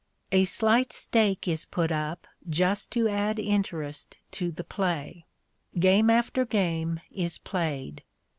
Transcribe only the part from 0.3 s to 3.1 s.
A slight stake is put up just to